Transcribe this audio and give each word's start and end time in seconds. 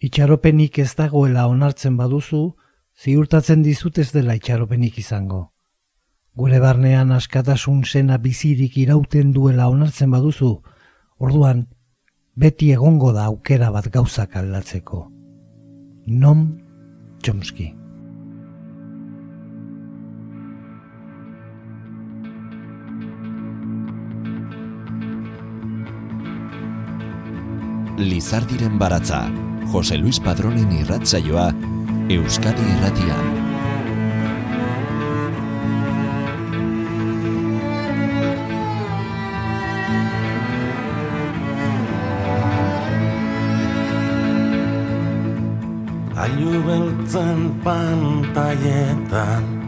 Itxaropenik 0.00 0.78
ez 0.80 0.94
dagoela 0.96 1.42
onartzen 1.52 1.96
baduzu, 1.98 2.54
ziurtatzen 2.96 3.60
dizut 3.60 3.98
ez 4.00 4.08
dela 4.14 4.32
itxaropenik 4.38 4.96
izango. 5.02 5.50
Gure 6.40 6.60
barnean 6.62 7.12
askatasun 7.12 7.82
zena 7.84 8.16
bizirik 8.16 8.78
irauten 8.80 9.34
duela 9.36 9.68
onartzen 9.68 10.10
baduzu, 10.10 10.54
orduan 11.18 11.66
beti 12.32 12.70
egongo 12.72 13.12
da 13.12 13.26
aukera 13.28 13.68
bat 13.74 13.90
gauzak 13.92 14.38
aldatzeko. 14.40 15.02
Nom 16.06 16.48
Chomsky. 17.20 17.68
Lizardiren 28.00 28.78
baratza, 28.80 29.26
Jose 29.70 29.96
Luis 29.96 30.18
Padronen 30.18 30.72
irratzaioa, 30.80 31.52
Euskadi 32.10 32.64
Irratian. 32.74 33.26
Ailu 46.18 46.58
beltzen 46.66 47.46
pantaietan 47.62 49.59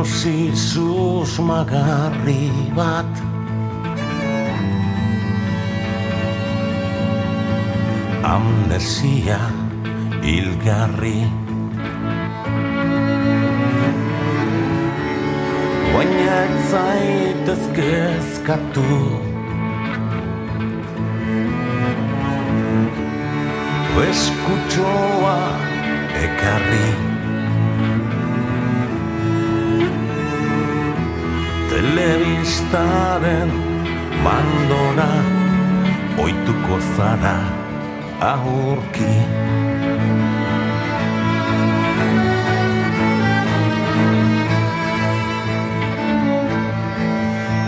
Inosi 0.00 0.56
susmagarri 0.56 2.48
bat 2.72 3.12
Amnesia 8.24 9.36
ilgarri 10.24 11.20
Baina 15.92 16.38
ez 16.46 16.56
zaitez 16.70 17.64
kezkatu 17.76 18.88
Eskutxoa 24.08 25.38
ekarri 26.24 27.09
Telebistaren 31.80 33.50
mandora 34.24 35.08
Oituko 36.20 36.76
zara 36.96 37.38
ahurki 38.20 39.12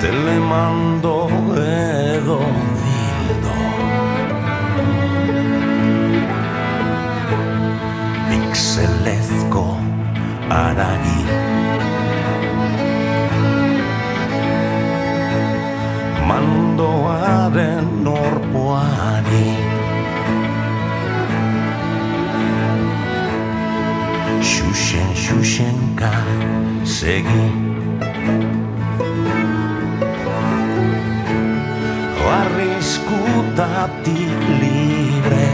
Telemando 0.03 1.17
edo 1.65 2.41
dildo 2.83 3.57
Pixelezko 8.29 9.67
aragi 10.61 11.22
Mandoaren 16.83 18.03
norpoari. 18.03 19.55
Xuxen, 24.43 25.11
xuxenka 25.15 26.11
segi. 26.83 27.47
Arriskutatik 32.41 34.43
libre. 34.59 35.51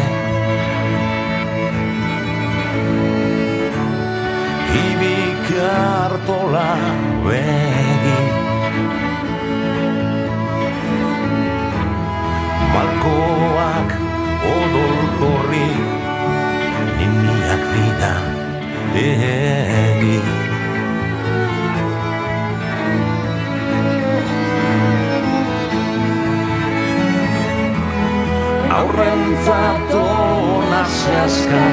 Ibikartola 4.88 6.72
begi 7.24 7.68
Malkoak 7.68 7.87
odol 14.52 14.98
gorri 15.18 15.68
Niniak 16.98 17.62
dira 17.74 18.14
egi 19.02 20.18
Aurrentzat 28.78 29.94
ona 30.00 30.82
sehaska 30.98 31.64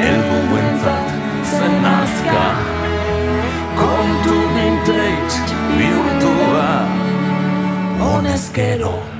Elbuentzat 0.00 1.08
zen 1.44 1.84
azka. 1.84 2.44
Kontu 3.76 4.36
vintage 4.54 5.36
bihurtua 5.76 6.68
Honezkero 8.00 9.19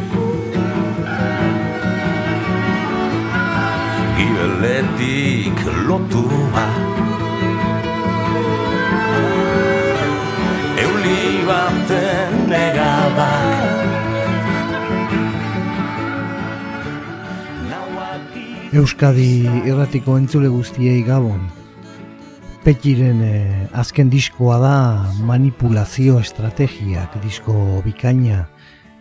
Gibeletik 4.61 5.57
lotua 5.89 6.65
Euli 10.77 11.41
baten 11.49 12.35
negadak 12.45 13.49
Euskadi 18.77 19.49
irratiko 19.65 20.19
entzule 20.21 20.53
guztiei 20.53 21.01
gabon. 21.09 21.41
Petiren 22.61 23.25
eh, 23.25 23.65
azken 23.73 24.13
diskoa 24.13 24.61
da 24.61 24.77
manipulazio 25.25 26.21
estrategiak 26.21 27.17
disko 27.25 27.81
bikaina 27.81 28.45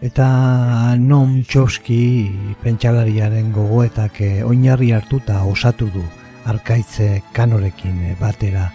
eta 0.01 0.97
non 0.97 1.43
txoski 1.45 2.57
pentsalariaren 2.63 3.53
gogoetak 3.53 4.21
eh, 4.25 4.43
oinarri 4.45 4.93
hartuta 4.97 5.43
osatu 5.45 5.91
du 5.93 6.05
arkaitze 6.49 7.23
kanorekin 7.37 7.99
eh, 8.09 8.15
batera. 8.21 8.71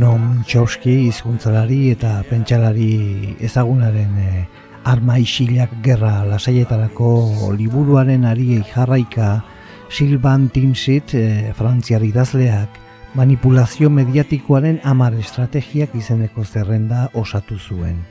Non 0.00 0.42
txoski 0.48 1.06
hizkuntzalari 1.08 1.90
eta 1.92 2.22
pentsalari 2.30 3.36
ezagunaren 3.44 4.16
eh, 4.22 4.46
arma 4.86 5.18
isilak 5.20 5.76
gerra 5.84 6.24
lasaietarako 6.24 7.52
liburuaren 7.58 8.24
ariei 8.24 8.64
jarraika 8.72 9.42
Silvan 9.90 10.48
Timsit, 10.50 11.14
e, 11.14 11.52
frantziar 11.54 12.02
idazleak, 12.02 12.80
manipulazio 13.14 13.90
mediatikoaren 13.90 14.80
amar 14.82 15.14
estrategiak 15.14 15.94
izeneko 15.94 16.44
zerrenda 16.44 17.06
osatu 17.14 17.58
zuen. 17.58 18.02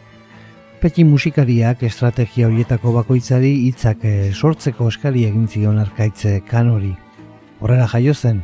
Peti 0.85 1.01
musikariak 1.01 1.79
estrategia 1.87 2.45
horietako 2.45 2.91
bakoitzari 2.93 3.49
hitzak 3.65 4.03
eh, 4.05 4.27
sortzeko 4.29 4.91
eskari 4.91 5.23
egin 5.25 5.47
zion 5.49 5.79
arkaitze 5.81 6.33
kanori. 6.45 6.91
Horrela 7.57 7.87
jaio 7.89 8.13
zen, 8.13 8.43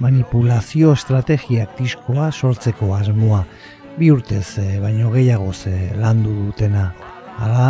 manipulazio 0.00 0.94
estrategiak 0.96 1.74
diskoa 1.76 2.30
sortzeko 2.32 2.94
asmoa, 2.96 3.42
bi 3.98 4.08
urtez 4.08 4.56
eh, 4.62 4.78
baino 4.80 5.12
gehiago 5.12 5.52
ze 5.52 5.90
landu 6.00 6.32
dutena. 6.38 6.86
Hala, 7.36 7.68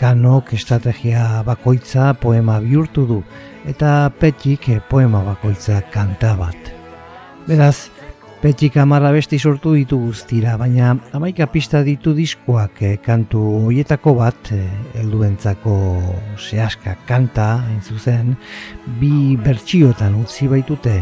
kanok 0.00 0.50
estrategia 0.58 1.44
bakoitza 1.46 2.16
poema 2.18 2.58
bihurtu 2.66 3.06
du, 3.06 3.22
eta 3.62 4.10
petik 4.18 4.72
poema 4.90 5.22
bakoitza 5.22 5.84
kanta 5.94 6.34
bat. 6.42 6.74
Beraz, 7.46 7.92
Petxik 8.46 8.76
amarra 8.78 9.08
besti 9.10 9.40
sortu 9.42 9.72
ditu 9.74 9.96
guztira, 9.98 10.52
baina 10.54 10.92
amaika 11.18 11.48
pista 11.50 11.80
ditu 11.82 12.12
diskoak 12.14 12.76
eh, 12.86 12.92
kantu 13.02 13.40
hoietako 13.64 14.12
bat, 14.20 14.52
eh, 14.54 14.68
helduentzako 14.94 15.72
sehaska 16.38 16.94
kanta, 17.08 17.46
hain 17.64 17.80
zuzen, 17.82 18.36
bi 19.00 19.34
bertsiotan 19.42 20.14
utzi 20.20 20.46
baitute, 20.52 20.94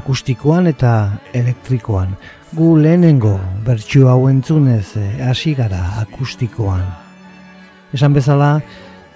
akustikoan 0.00 0.70
eta 0.72 0.94
elektrikoan. 1.36 2.16
Gu 2.56 2.70
lehenengo 2.80 3.34
bertsio 3.68 4.08
hau 4.08 4.30
entzunez 4.32 4.94
eh, 4.96 5.10
hasi 5.28 5.52
gara 5.58 5.82
akustikoan. 6.06 6.88
Esan 7.92 8.16
bezala, 8.16 8.54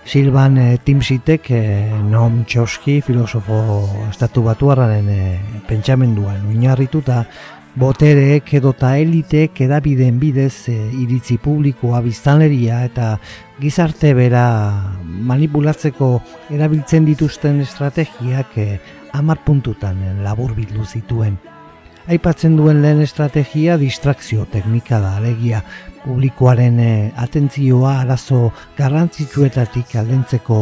Silvan 0.07 0.57
e, 0.57 0.79
Timsitek 0.79 1.51
e, 1.51 1.91
Noam 2.07 2.45
Chomsky 2.47 3.01
filosofo 3.03 3.89
estatu 4.09 4.45
batuarraren 4.47 5.09
e, 5.11 5.41
pentsamenduan 5.67 6.47
oinarrituta 6.47 7.25
botereek 7.75 8.53
edota 8.61 8.93
eliteek 9.03 9.65
edabideen 9.67 10.21
bidez 10.23 10.69
e, 10.71 10.77
iritzi 11.03 11.41
publikoa 11.43 12.05
biztanleria 12.07 12.85
eta 12.87 13.17
gizarte 13.59 14.15
bera 14.15 14.47
manipulatzeko 15.03 16.13
erabiltzen 16.55 17.11
dituzten 17.11 17.61
estrategiak 17.67 18.57
e, 18.63 18.71
amar 19.13 19.43
puntutan 19.43 20.23
labur 20.23 20.55
bildu 20.55 20.87
zituen. 20.87 21.35
Aipatzen 22.07 22.53
duen 22.55 22.85
lehen 22.85 23.01
estrategia 23.03 23.75
distrakzio 23.81 24.45
teknika 24.53 25.01
da. 25.03 25.17
Alegia 25.19 25.59
publikoaren 26.05 26.77
eh, 26.79 27.09
atentzioa 27.19 27.97
arazo 28.05 28.53
garrantzitsuetatik 28.77 29.97
aldentzeko 29.99 30.59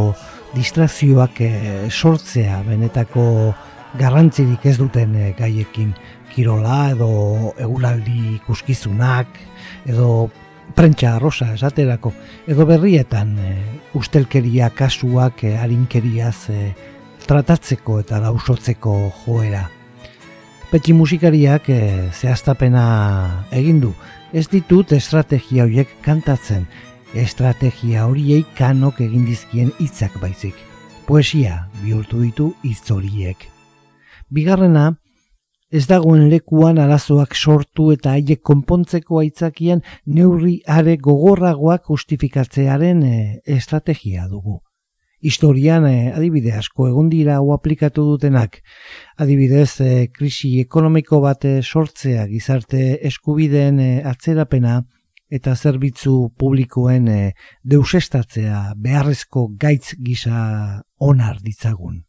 distrazioak 0.55 1.43
eh, 1.45 1.91
sortzea 1.91 2.63
benetako 2.65 3.27
garrantzirik 4.01 4.65
ez 4.73 4.79
duten 4.81 5.13
eh, 5.21 5.35
gaiekin. 5.37 5.93
Kirola 6.33 6.79
edo 6.95 7.11
eguraldi 7.61 8.39
ikuskizunak 8.39 9.37
edo 9.85 10.31
prentsa 10.73 11.13
arrosa 11.19 11.53
esaterako. 11.59 12.15
Edo 12.49 12.65
berrietan 12.73 13.37
ustelkeria 13.95 14.73
kasuak 14.73 15.45
e, 15.45 15.55
harinkeriaz 15.61 16.49
tratatzeko 17.29 18.01
eta 18.01 18.25
lausotzeko 18.25 18.97
joera. 19.21 19.67
Petxi 20.75 20.91
musikariak 20.91 21.69
e, 21.71 21.75
zehaztapena 22.11 22.85
egin 23.55 23.77
du, 23.79 23.93
ez 24.35 24.49
ditut 24.51 24.91
estrategia 24.97 25.69
horiek 25.69 25.93
kantatzen, 26.03 26.65
estrategia 27.15 28.09
horiei 28.09 28.41
kanok 28.59 28.99
egin 29.05 29.23
dizkien 29.29 29.71
hitzak 29.79 30.17
baizik. 30.19 30.59
Poesia 31.07 31.69
bihurtu 31.85 32.25
ditu 32.25 32.49
hitz 32.65 32.91
horiek. 32.91 33.47
Bigarrena, 34.35 34.89
ez 35.71 35.87
dagoen 35.87 36.27
lekuan 36.35 36.83
arazoak 36.83 37.39
sortu 37.39 37.93
eta 37.95 38.19
haiek 38.19 38.43
konpontzeko 38.43 39.23
aitzakian 39.23 39.87
neurri 40.11 40.59
are 40.67 40.99
gogorragoak 40.99 41.87
justifikatzearen 41.87 43.07
eh, 43.07 43.19
estrategia 43.47 44.27
dugu 44.27 44.64
historian 45.25 45.87
eh, 45.89 46.13
adibide 46.13 46.53
asko 46.59 46.89
egon 46.91 47.09
dira 47.09 47.39
hau 47.41 47.53
aplikatu 47.55 48.05
dutenak. 48.13 48.61
Adibidez, 49.17 49.81
eh, 49.81 50.07
krisi 50.13 50.59
ekonomiko 50.61 51.21
bat 51.25 51.47
eh, 51.49 51.61
sortzea 51.63 52.27
gizarte 52.29 52.85
eskubideen 53.11 53.81
eh, 53.81 54.03
atzerapena 54.05 54.83
eta 55.35 55.55
zerbitzu 55.57 56.15
publikoen 56.39 57.09
eh, 57.09 57.31
deusestatzea 57.65 58.75
beharrezko 58.77 59.49
gaitz 59.59 59.95
gisa 59.99 60.83
onar 61.01 61.41
ditzagun. 61.43 62.03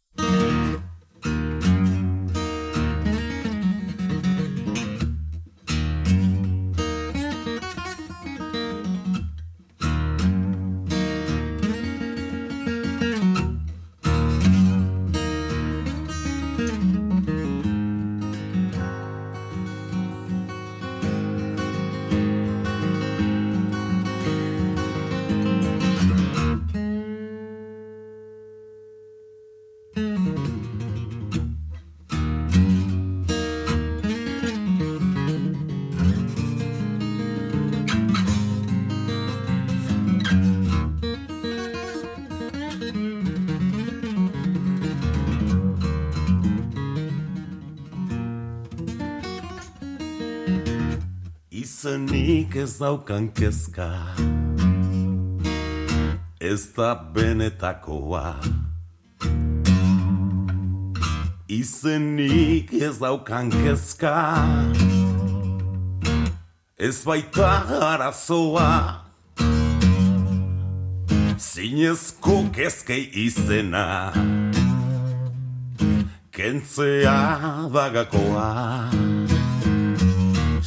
Izenik 51.86 52.54
ez 52.54 52.78
daukan 52.78 53.32
kezka. 53.32 54.14
Ez 56.38 56.74
da 56.76 56.94
benetakoa. 57.14 58.34
Izenik 61.46 62.72
ez 62.72 62.98
daukan 62.98 63.50
kezka. 63.50 64.34
Ez 66.76 67.04
baita 67.04 67.50
arazoa. 67.92 69.06
Zinezko 71.38 72.50
kezkei 72.50 73.10
izena. 73.14 74.12
Kentzea 76.30 77.70
dagakoa 77.70 78.90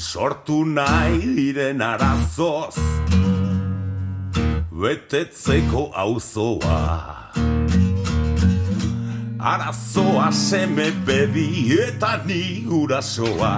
sortu 0.10 0.66
nahi 0.66 1.28
diren 1.38 1.82
arazoz. 1.86 2.78
Betetzeko 4.82 5.84
auzoa. 6.04 6.80
Arazoa 9.52 10.32
seme 10.32 10.88
bebi 11.08 11.48
eta 11.86 12.14
ni 12.26 12.66
urasoa 12.82 13.54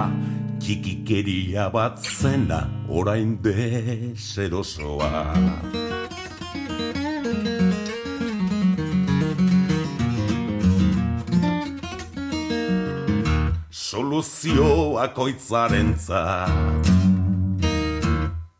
txikikeria 0.62 1.64
bat 1.74 1.96
zena 2.18 2.60
orain 3.00 3.30
deserosoa 3.46 5.10
soluzioak 13.92 15.18
oitzaren 15.20 15.90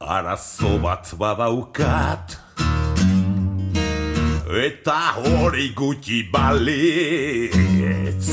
Arazo 0.01 0.73
bat 0.83 1.09
badaukat. 1.17 2.37
Eta 4.65 4.99
hori 5.23 5.73
gutxi 5.79 6.29
balitz. 6.35 8.29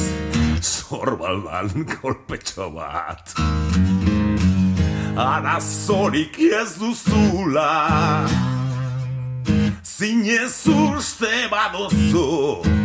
Zorbaldan 0.59 1.87
kolpetxo 1.93 2.67
bat. 2.75 3.31
Arazorik 5.15 6.35
ez 6.51 6.75
duzula. 6.81 7.71
Zinez 9.87 10.67
uste 10.67 11.47
baduzu 11.47 12.78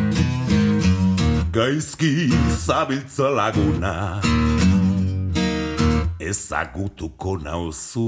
gaizki 1.55 2.29
zabiltza 2.67 3.31
laguna. 3.31 4.21
Ezagutuko 6.19 7.37
nauzu. 7.39 8.07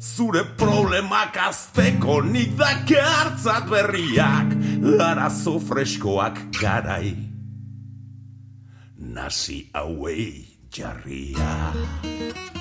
Zure 0.00 0.42
problemak 0.58 1.36
azteko 1.46 2.20
nik 2.26 2.56
dakartzat 2.58 3.70
berriak 3.70 4.56
arazo 5.06 5.60
freskoak 5.62 6.42
garai. 6.58 7.14
Nasi 8.98 9.68
hauei 9.74 10.58
jarriak 10.74 12.59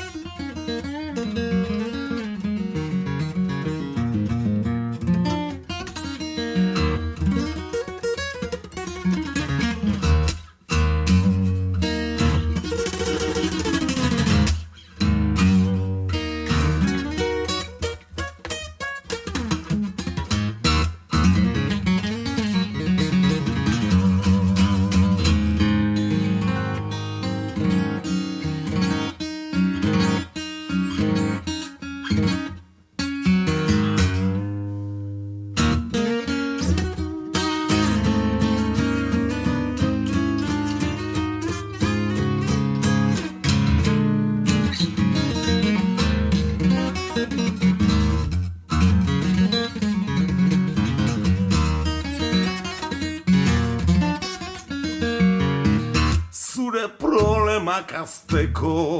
azteko 58.40 59.00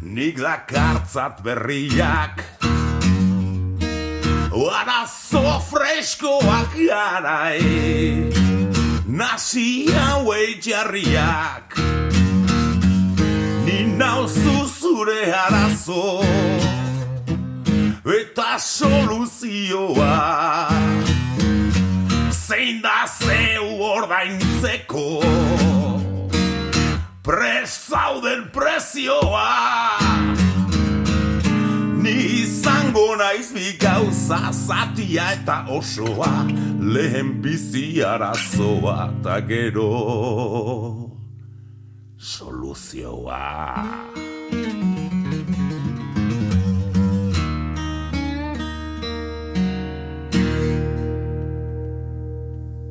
Nik 0.00 0.38
dakartzat 0.38 1.42
berriak. 1.42 2.44
Arazo 4.50 5.60
freskoak 5.70 6.74
garai 6.74 8.30
Nasi 9.06 9.86
hauei 9.90 10.60
jarriak. 10.62 11.74
Ni 13.64 13.96
nauzu 13.98 14.66
zure 14.66 15.32
arazo. 15.32 16.22
Eta 18.04 18.58
soluzioa. 18.58 20.18
Zein 22.30 22.82
da 22.82 23.06
zeu 23.06 23.82
ordaintzeko 23.94 25.49
Pres 27.22 27.88
zauden 27.90 28.46
prezioa 28.52 29.98
Ni 32.00 32.16
izango 32.40 33.16
naiz 33.20 33.52
bi 33.52 33.74
gauza 33.76 34.38
zatia 34.52 35.26
eta 35.36 35.66
osoa 35.68 36.46
Lehen 36.80 37.42
bizi 37.44 38.00
arazoa 38.00 39.10
eta 39.10 39.36
gero 39.44 39.90
soluzioa 42.16 43.44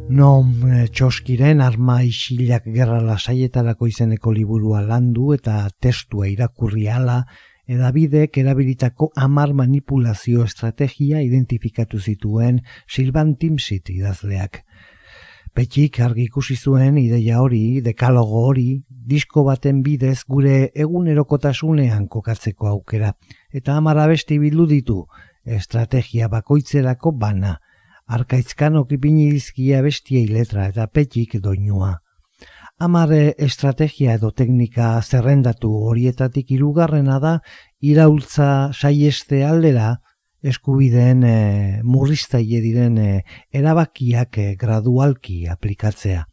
Eh, 0.10 0.88
txoskiren 0.90 1.60
arma 1.62 2.00
isilak 2.02 2.64
gerra 2.74 2.98
lasaietarako 3.06 3.86
izeneko 3.92 4.32
liburua 4.34 4.80
landu 4.82 5.36
eta 5.36 5.68
testua 5.86 6.26
irakurri 6.32 6.88
ala 6.90 7.20
edabidek 7.70 8.40
erabilitako 8.42 9.12
amar 9.16 9.54
manipulazio 9.54 10.48
estrategia 10.50 11.22
identifikatu 11.22 12.00
zituen 12.00 12.64
Silvan 12.88 13.36
Timsit 13.36 13.94
idazleak. 13.94 14.64
Petxik 15.54 16.02
argi 16.02 16.26
ikusi 16.26 16.58
zuen 16.58 16.98
ideia 16.98 17.38
hori, 17.44 17.80
dekalogo 17.86 18.48
hori, 18.50 18.82
disko 18.90 19.46
baten 19.46 19.84
bidez 19.86 20.24
gure 20.26 20.72
egunerokotasunean 20.74 22.08
kokatzeko 22.08 22.74
aukera, 22.74 23.14
eta 23.54 23.78
amara 23.78 24.10
besti 24.10 24.42
bildu 24.42 24.66
ditu, 24.74 25.04
estrategia 25.46 26.34
bakoitzerako 26.34 27.14
bana, 27.14 27.60
arkaitzkan 28.10 28.78
okipini 28.80 29.30
dizkia 29.32 29.82
bestiei 29.86 30.28
letra 30.28 30.68
eta 30.72 30.88
petxik 30.88 31.38
doinua. 31.44 32.00
Amare 32.80 33.36
estrategia 33.46 34.14
edo 34.16 34.32
teknika 34.32 34.94
zerrendatu 35.02 35.72
horietatik 35.90 36.54
hirugarrena 36.56 37.18
da 37.20 37.34
iraultza 37.84 38.72
saieste 38.74 39.44
aldera 39.44 39.98
eskubideen 40.42 41.26
e, 41.28 41.36
murriztaile 41.84 42.62
diren 42.64 42.98
e, 42.98 43.10
erabakiak 43.52 44.40
e, 44.40 44.48
gradualki 44.62 45.42
aplikatzea. 45.52 46.24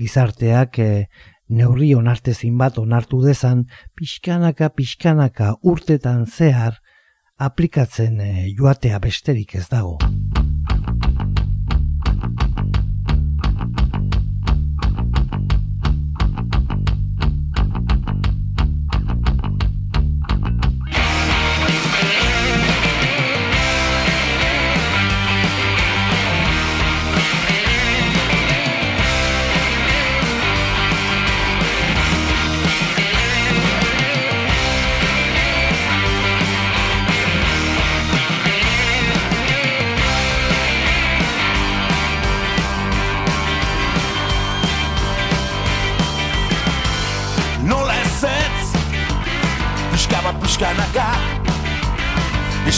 Gizarteak 0.00 0.78
e, 0.80 0.90
neurri 1.52 1.92
onartezin 1.94 2.56
bat 2.56 2.80
onartu 2.80 3.20
dezan 3.26 3.66
pixkanaka 3.98 4.72
pixkanaka 4.72 5.52
urtetan 5.62 6.24
zehar 6.24 6.80
aplikatzen 7.36 8.20
e, 8.20 8.32
joatea 8.56 8.98
besterik 9.04 9.58
ez 9.60 9.68
dago. 9.68 9.98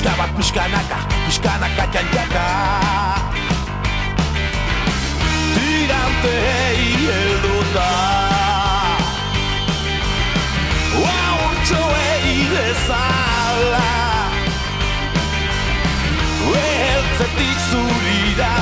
Pixka 0.04 0.18
bat 0.20 0.30
pixkanaka 0.36 0.98
Pixkanaka 1.24 1.84
jantiaka 1.92 2.44
Tirantei 5.54 6.82
helduta. 7.08 7.88
Aurtsoei 11.14 12.36
bezala. 12.52 13.88
Eheltzetik 16.52 17.58
zurira 17.70 18.52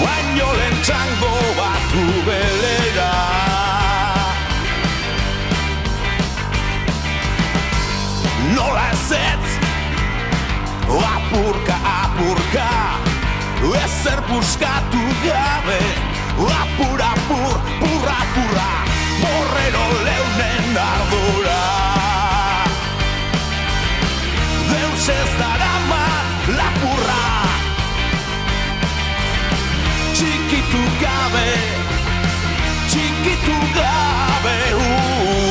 Baino 0.00 0.48
lentxango 0.60 1.34
bat 1.60 1.92
ubelera 2.06 3.12
nola 8.56 8.88
ezetz 8.94 9.49
Apurka, 10.90 11.76
apurka 12.02 12.70
Ezer 13.84 14.20
buskatu 14.28 15.02
gabe. 15.24 15.80
Apur, 16.60 17.00
apur, 17.12 17.54
purra, 17.80 18.18
purra 18.34 18.70
Borrero 19.22 19.86
leunen 20.06 20.76
ardura. 20.90 21.62
Deus 24.70 25.08
ez 25.18 25.30
darama 25.38 26.06
lapurra. 26.58 27.22
Txikitu 30.14 30.82
gabe 31.04 31.48
Txikitu 32.88 33.56
gabe 33.78 34.58
hurra 34.74 35.49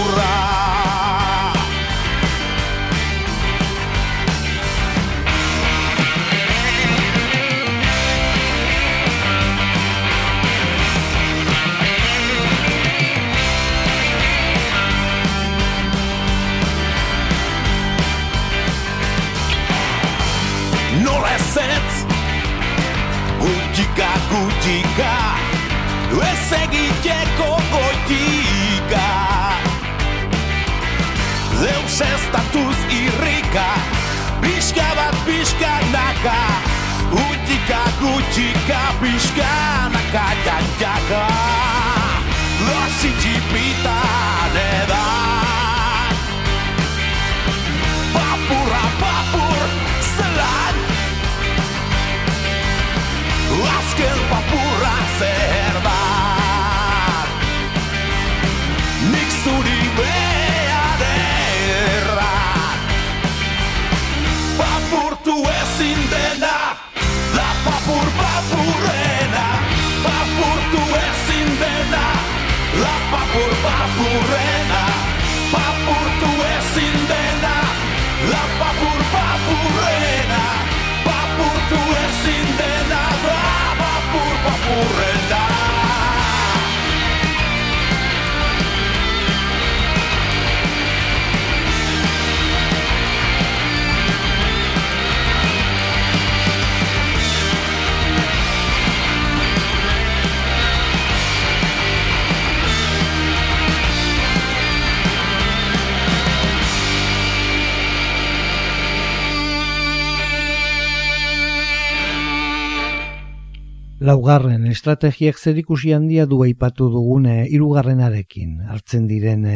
Laugarren 114.00 114.64
estrategiak 114.72 115.36
zerikusi 115.36 115.90
handia 115.92 116.24
du 116.26 116.38
aipatu 116.46 116.86
dugune 116.94 117.34
hirugarrenarekin. 117.52 118.62
Hartzen 118.72 119.10
diren 119.10 119.42
e, 119.44 119.56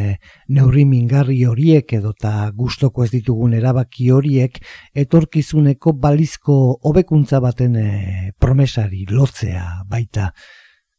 neurri 0.52 0.84
mingarri 0.84 1.38
horiek 1.48 1.94
edota 1.96 2.50
gustoko 2.58 3.06
ez 3.06 3.10
ditugun 3.14 3.54
erabaki 3.56 4.10
horiek 4.12 4.60
etorkizuneko 5.04 5.94
balizko 6.02 6.58
hobekuntza 6.84 7.40
baten 7.40 7.80
e, 7.80 7.88
promesari 8.36 9.06
lotzea 9.08 9.64
baita 9.88 10.28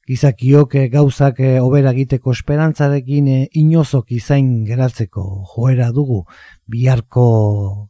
gizakiok 0.08 0.76
eh, 0.76 0.90
gauzak 0.94 1.40
eh, 1.42 1.58
hobera 1.60 1.92
egiteko 1.96 2.34
esperantzarekin 2.36 3.30
eh, 3.34 3.48
inozok 3.62 4.14
izain 4.14 4.52
geratzeko 4.68 5.26
joera 5.56 5.90
dugu 5.96 6.22
biharko 6.70 7.26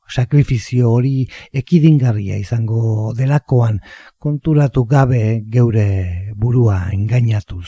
sakrifizio 0.07 0.93
hori 0.95 1.27
ekidingarria 1.63 2.39
izango 2.39 3.11
delakoan 3.17 3.81
konturatu 4.19 4.85
gabe 4.85 5.23
geure 5.51 5.87
burua 6.35 6.85
engainatuz. 6.95 7.67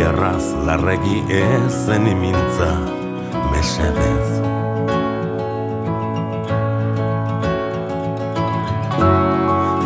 Bierraz 0.00 0.46
larregi 0.64 1.18
ez 1.28 1.72
zen 1.84 2.06
imintza 2.08 2.70
mesedez. 3.52 4.28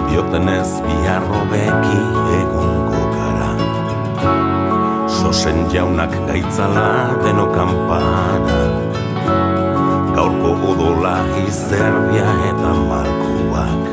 diotenez 0.06 0.70
biharro 0.86 1.40
beki 1.50 1.98
egongo 2.36 3.02
gara. 3.16 3.50
Sosen 5.16 5.66
jaunak 5.74 6.14
gaitzala 6.30 6.86
deno 7.24 7.50
kampana 7.56 8.62
Gaurko 10.14 10.54
odola 10.70 11.16
izerbia 11.42 12.30
eta 12.52 12.72
markuak 12.86 13.84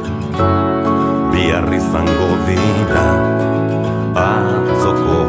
Biarri 1.33 1.81
zango 1.89 2.31
dira 2.45 3.09
atzokoak 4.29 5.20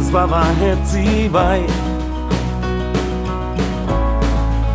ez 0.00 0.10
bada 0.12 0.42
etzi 0.72 1.28
bai. 1.32 1.60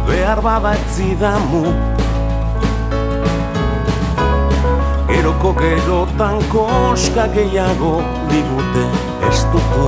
Behar 0.08 0.40
bada 0.46 0.74
etzi 0.78 1.16
damu. 1.22 1.64
Geroko 5.10 5.54
gerotan 5.62 6.38
koska 6.54 7.26
gehiago 7.36 7.96
digute 8.30 8.86
estutu. 9.30 9.88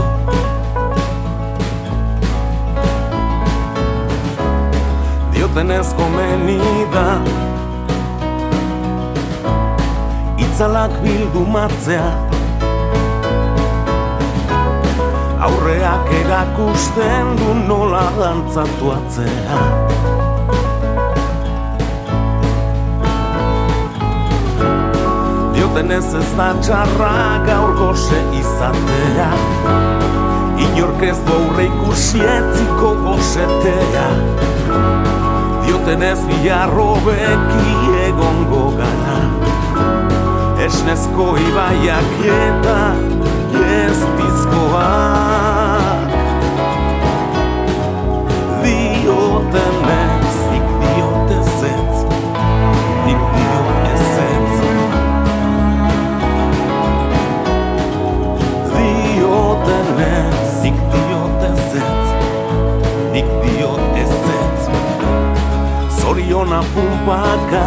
Dioten 5.33 5.71
ez 5.79 5.93
komeni 5.99 6.59
da. 6.95 7.07
Itzalak 10.47 10.97
bildu 11.05 11.45
aurreak 15.47 16.11
erakusten 16.21 17.35
du 17.39 17.53
nola 17.67 18.03
dantzatu 18.19 18.91
atzea 18.97 19.59
Dioten 25.53 25.91
ez 25.91 26.07
ez 26.19 26.29
da 26.37 26.47
txarra 26.61 27.11
gaur 27.45 27.73
goze 27.77 28.19
izatea. 28.39 29.27
Inork 30.65 31.03
ez 31.05 31.17
du 31.27 31.35
aurre 31.35 31.67
ikusi 31.67 32.23
gozetea 32.79 34.07
Dioten 35.65 36.03
ez 36.09 36.19
biharro 36.31 36.89
beki 37.05 37.77
egongo 38.07 38.65
gara. 38.79 39.19
Esnezko 40.65 41.29
ibaiak 41.45 42.11
eta 42.39 42.79
ez 43.77 43.99
bizkoak 44.17 45.26
Zoriona 66.57 66.61
pumpaka 66.73 67.65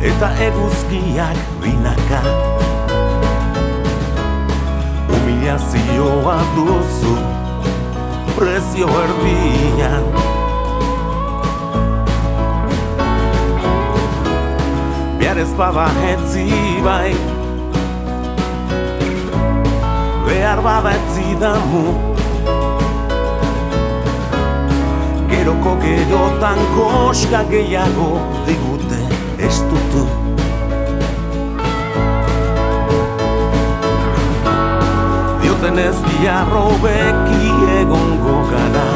Eta 0.00 0.28
eguzkiak 0.40 1.36
binaka. 1.60 2.20
Humillazioa 5.08 6.38
duzu 6.56 7.16
Prezio 8.36 8.88
erdian. 8.88 10.04
Biar 15.18 15.38
ez 15.38 15.52
bada 15.58 15.90
etzi 16.08 16.48
bai. 16.84 17.12
Behar 20.24 20.64
bada 20.64 20.96
etzi 20.96 21.36
Geroko 25.30 25.76
gerotan 25.84 26.58
koska 26.74 27.44
gehiago 27.50 28.10
digute 28.46 28.98
estutu 29.38 30.08
dioten 35.60 35.78
ez 35.78 35.96
diarro 36.02 36.70
beki 36.82 37.50
egongo 37.80 38.44
gara. 38.50 38.90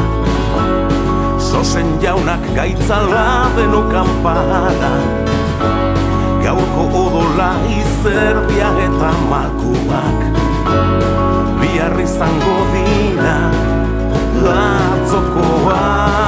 Sosen 1.38 2.00
jaunak 2.00 2.40
gaitzala 2.54 3.50
deno 3.56 3.82
kanpara. 3.90 4.92
Gaurko 6.42 6.84
odola 7.02 7.52
izerdia 7.68 8.68
eta 8.86 9.12
malkuak. 9.30 10.20
Biarri 11.60 12.06
zango 12.06 12.58
dira 12.72 13.38
latzokoak 14.44 16.23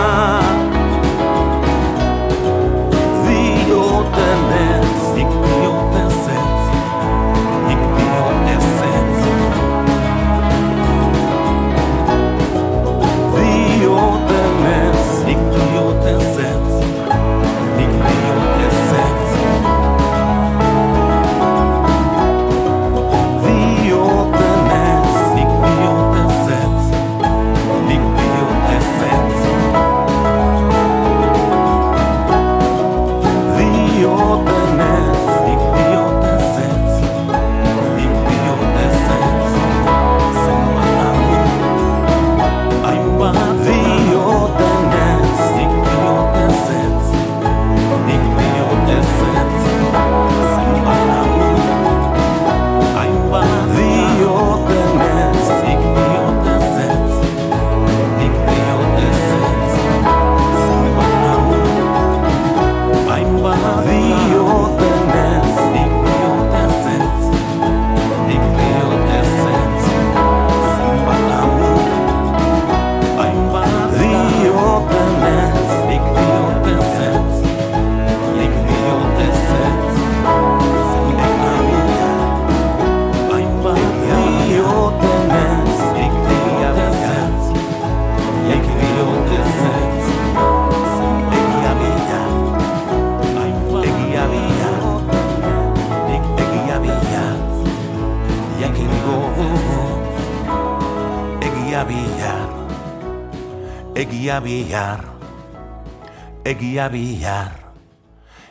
bihar, 106.88 107.52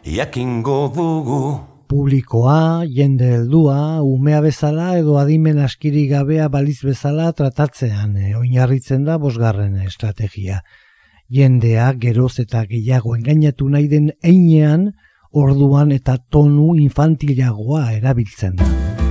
jakingo 0.04 0.92
dugu. 0.96 1.60
Publikoa, 1.88 2.84
jende 2.90 3.28
heldua, 3.36 4.02
umea 4.02 4.42
bezala 4.42 4.96
edo 4.98 5.20
adimen 5.22 5.60
askiri 5.62 6.08
gabea 6.10 6.48
baliz 6.50 6.80
bezala 6.82 7.32
tratatzean 7.38 8.18
e, 8.18 8.34
oinarritzen 8.36 9.06
da 9.06 9.20
bosgarren 9.22 9.78
estrategia. 9.86 10.64
Jendea 11.30 11.92
geroz 12.02 12.40
eta 12.42 12.66
gehiago 12.66 13.16
engainatu 13.16 13.70
nahi 13.70 13.88
den 13.88 14.12
einean, 14.24 14.92
orduan 15.32 15.92
eta 15.92 16.18
tonu 16.32 16.74
infantilagoa 16.82 17.92
erabiltzen 18.00 18.58
da. 18.62 19.05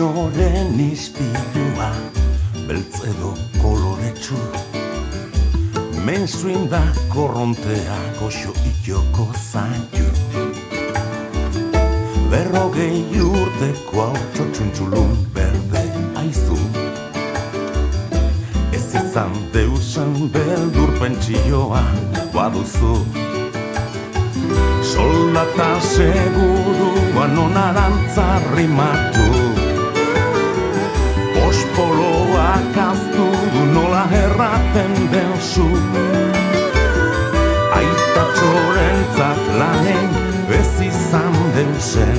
Soren 0.00 0.78
izpilua 0.80 1.90
Beltz 2.68 3.02
edo 3.04 3.34
koloretsu 3.60 4.38
Mainstream 6.06 6.64
da 6.70 6.80
korrontea 7.12 7.98
Goxo 8.20 8.54
itoko 8.70 9.26
zaitu. 9.36 10.06
Berrogei 12.32 13.04
urteko 13.20 14.06
hau 14.06 14.24
txotxuntxulun 14.38 15.12
berde 15.36 15.84
aizu. 16.22 16.56
Ez 18.72 18.86
izan 19.04 19.36
deusan 19.52 20.16
beldur 20.32 20.96
pentsioa 20.96 21.84
baduzu. 22.32 22.96
Soldata 24.94 25.72
seguruan 25.92 27.42
onarantzarri 27.48 28.70
matu 28.80 29.59
Ospoloak 31.50 32.76
aztu 32.78 33.26
nola 33.74 34.04
erraten 34.22 34.92
den 35.12 35.32
zu 35.52 35.66
Aita 37.78 38.24
txorentzat 38.36 39.42
lanen 39.58 40.14
ez 40.60 40.72
izan 40.86 41.34
den 41.56 41.74
zer 41.90 42.18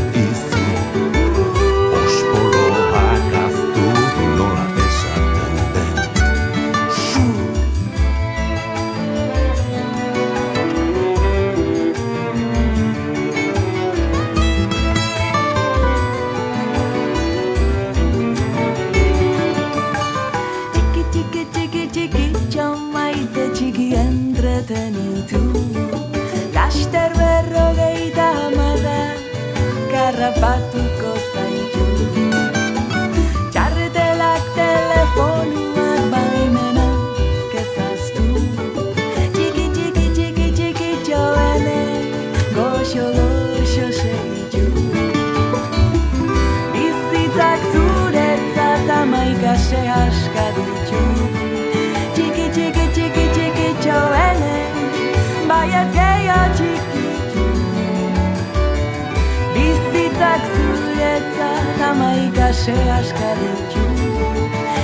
Se 62.64 62.74
has 62.74 63.12
caído 63.14 63.82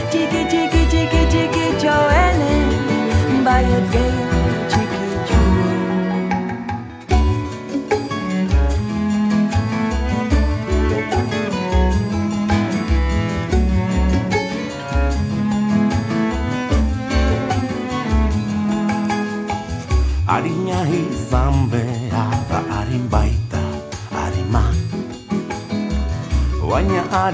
chiqui 0.09 0.41
chiqui 0.51 0.81
chiqui 0.91 1.21
chiqui 1.31 1.65
joene 1.79 2.53
bai 3.45 3.65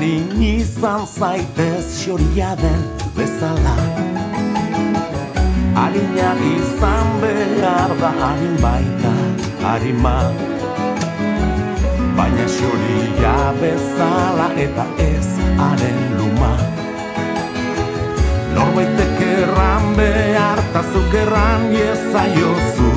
Harin 0.04 0.42
izan 0.44 1.06
zaitez 1.08 1.86
xoria 2.04 2.50
den 2.62 2.82
bezala. 3.16 3.76
Arina 5.84 6.32
izan 6.48 7.08
behar 7.22 7.94
da 8.02 8.10
harin 8.20 8.58
baita 8.64 9.14
harima. 9.64 10.18
Baina 12.18 12.48
xoria 12.56 13.38
bezala 13.62 14.50
eta 14.66 14.86
ez 15.08 15.30
haren 15.62 16.04
luma. 16.18 16.54
Norbaitek 18.56 19.26
erran 19.30 19.86
behar 20.02 20.60
tazuk 20.74 21.20
erran 21.24 21.70
iezaiozu 21.80 22.92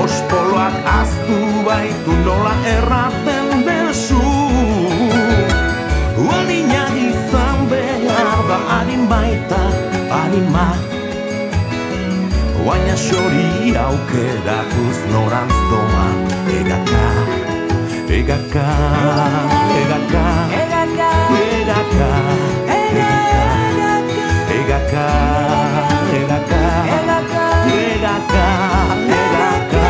Ospoloak 0.00 0.76
aztu 1.00 1.40
baitu 1.68 2.12
nola 2.24 2.54
erraten 2.76 3.35
harin 8.96 9.08
baita 9.08 9.62
harima 10.10 10.66
Baina 12.66 12.96
xori 12.96 13.76
aukerakuz 13.78 14.98
norantz 15.12 15.58
doan 15.70 16.16
Egaka, 16.58 17.04
egaka, 18.18 18.66
egaka, 19.80 20.24
Egaka, 20.62 21.10
egaka, 21.42 21.50
egaka 21.56 22.10
Egaka, 22.86 23.44
egaka, 24.58 25.06
egaka, 26.16 26.64
egaka, 26.96 27.24
egaka, 27.76 28.46
egaka, 29.20 29.85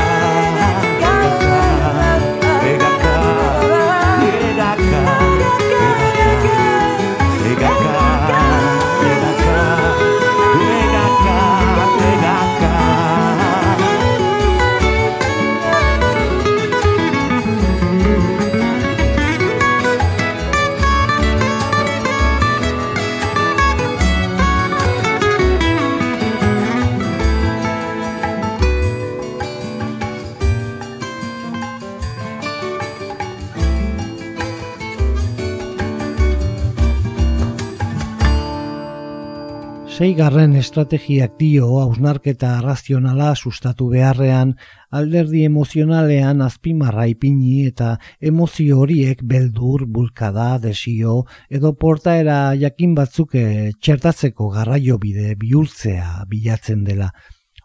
Seigarren 39.97 40.53
estrategiak 40.61 41.39
dio 41.41 41.79
hausnarketa 41.81 42.51
razionala 42.61 43.31
sustatu 43.33 43.87
beharrean, 43.89 44.51
alderdi 44.93 45.47
emozionalean 45.49 46.43
azpimarra 46.45 47.07
ipini 47.09 47.63
eta 47.71 47.95
emozio 48.21 48.83
horiek 48.83 49.23
beldur, 49.25 49.87
bulkada, 49.89 50.59
desio 50.61 51.23
edo 51.49 51.73
portaera 51.81 52.53
jakin 52.61 52.93
batzuk 53.01 53.39
eh, 53.41 53.73
txertatzeko 53.81 54.51
garraio 54.59 55.01
bide 55.01 55.33
bihurtzea 55.41 56.29
bilatzen 56.29 56.85
dela. 56.85 57.09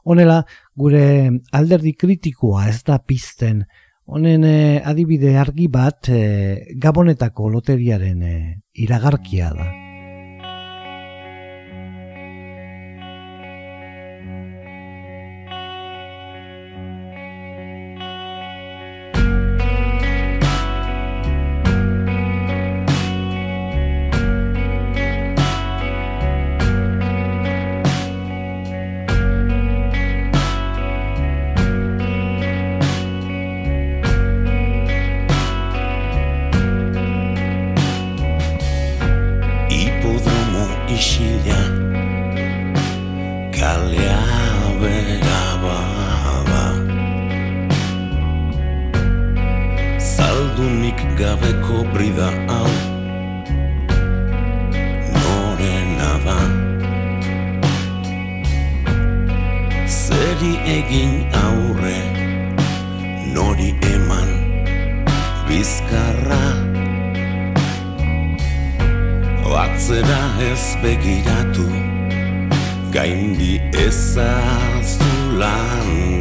Honela, 0.06 0.40
gure 0.72 1.06
alderdi 1.52 1.98
kritikoa 2.00 2.70
ez 2.72 2.80
da 2.88 3.02
pizten, 3.04 3.66
honen 4.08 4.48
eh, 4.48 4.80
adibide 4.80 5.36
argi 5.36 5.68
bat 5.68 6.08
eh, 6.08 6.76
gabonetako 6.80 7.52
loteriaren 7.60 8.28
iragarkia 8.72 9.56
da. 9.60 9.72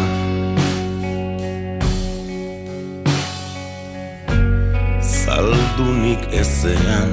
Zaldunik 5.00 6.22
ezean 6.32 7.10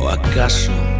O 0.00 0.02
akaso 0.08 0.91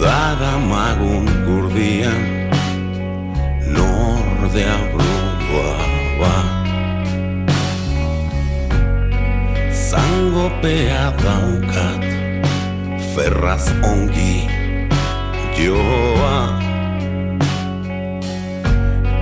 Dara 0.00 0.56
magun 0.56 1.28
gurdian 1.44 2.24
Nordea 3.68 4.76
brudua 4.88 5.76
ba 6.16 6.36
Zangopea 9.68 11.12
daukat 11.20 12.04
Ferraz 13.12 13.68
ongi 13.84 14.48
joa. 15.60 16.56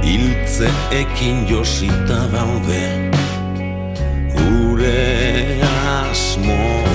Hiltze 0.07 0.71
ekin 0.95 1.43
josita 1.51 2.23
daude 2.31 3.11
Gure 4.31 5.03
asmoak 6.07 6.88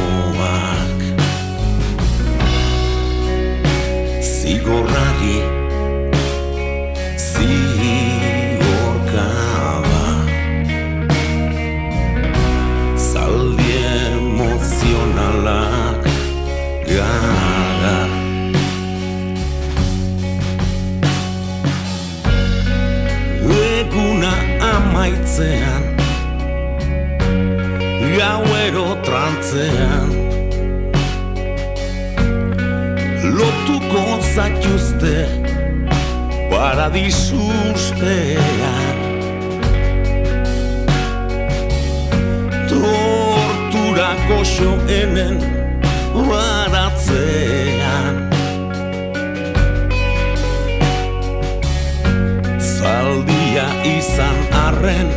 Zigorrari 4.54 5.38
Zigorkaba 7.18 8.62
Zaldi 12.96 13.74
emozionalak 14.14 16.06
gara. 16.86 18.00
Eguna 23.50 24.34
amaitzean 24.70 25.84
Gauero 28.18 28.88
trantzean 29.02 30.23
Lotuko 33.44 34.04
zaituzte 34.36 35.16
Paradisustean 36.50 38.98
Torturako 42.70 44.40
xoenen 44.48 45.36
Baratzean 46.30 48.16
Zaldia 52.60 53.68
izan 53.98 54.38
arren 54.66 55.10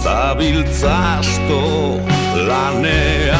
Zabiltzasto 0.00 1.62
lanean 2.48 3.37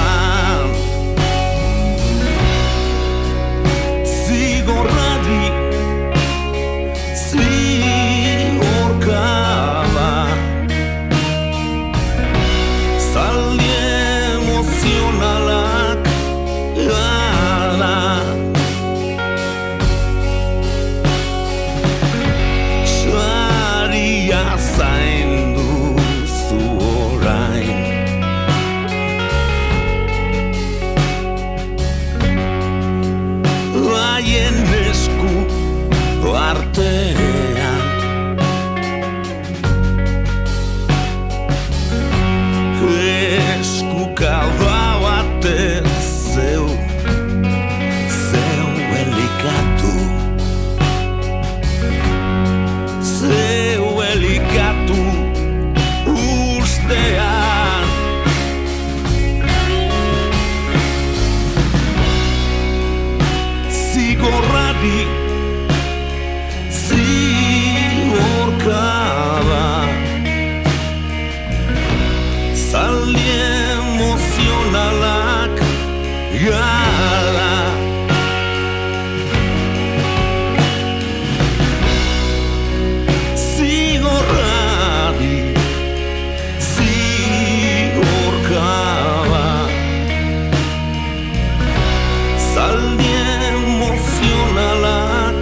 Zaldi 92.78 93.10
emozionalak 93.50 95.40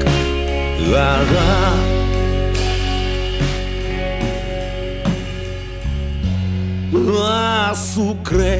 gara 0.90 1.52
Azukre 7.68 8.54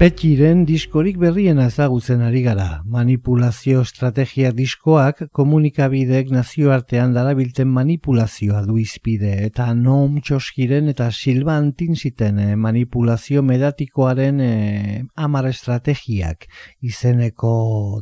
Petxiren 0.00 0.62
diskorik 0.64 1.18
berriena 1.20 1.66
ezagutzen 1.68 2.22
ari 2.24 2.40
gara. 2.40 2.68
Manipulazio 2.88 3.82
estrategia 3.84 4.48
diskoak 4.56 5.18
komunikabidek 5.36 6.30
nazioartean 6.32 7.12
darabilten 7.12 7.68
manipulazioa 7.68 8.62
du 8.64 8.78
izpide 8.80 9.34
eta 9.44 9.66
Noam 9.76 10.16
Txoskiren 10.24 10.88
eta 10.94 11.10
Silvan 11.12 11.74
Tinsiten 11.76 12.40
eh, 12.40 12.56
manipulazio 12.56 13.44
medatikoaren 13.44 14.40
eh, 14.46 15.04
amar 15.28 15.50
estrategiak 15.50 16.48
izeneko 16.80 17.52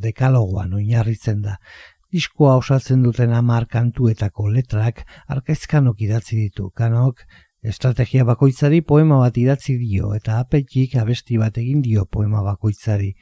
dekalogoan 0.07 0.79
oinarritzen 0.79 1.43
da. 1.49 1.59
Diskoa 2.15 2.55
osatzen 2.63 3.03
duten 3.03 3.35
amar 3.35 3.67
kantuetako 3.67 4.53
letrak 4.55 5.03
arkaizkanok 5.35 6.07
idatzi 6.07 6.39
ditu. 6.45 6.71
Kanok 6.71 7.27
Estrategia 7.63 8.23
bakoitzari 8.23 8.83
poema 8.87 9.17
bat 9.19 9.39
idatzi 9.39 9.75
dio 9.81 10.13
eta 10.15 10.39
apetik 10.39 10.95
abesti 10.95 11.39
bat 11.39 11.59
egin 11.59 11.83
dio 11.83 12.05
poema 12.07 12.43
bakoitzari. 12.47 13.17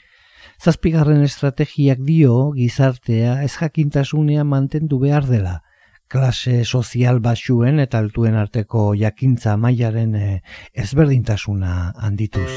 Zazpigarren 0.60 1.22
estrategiak 1.24 2.02
dio 2.04 2.52
gizartea 2.52 3.42
ezjakintasunean 3.46 4.46
mantendu 4.46 4.98
behar 5.00 5.24
dela. 5.26 5.62
Klase 6.08 6.64
sozial 6.64 7.18
basuen 7.20 7.80
eta 7.80 7.98
altuen 7.98 8.36
arteko 8.36 8.92
jakintza 8.94 9.56
mailaren 9.56 10.14
eh, 10.14 10.40
ezberdintasuna 10.74 11.94
handituz. 11.96 12.52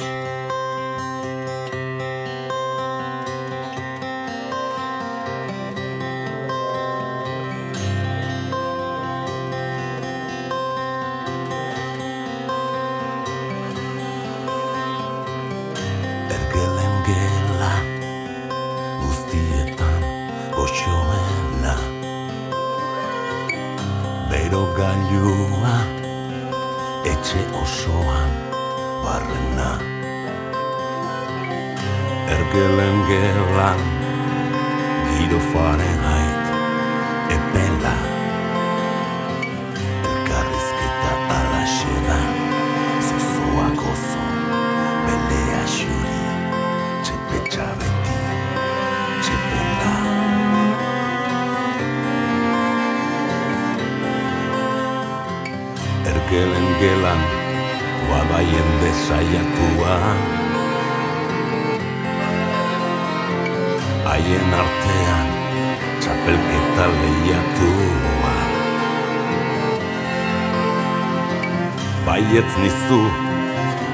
Baietz 72.19 72.55
nizu, 72.59 72.97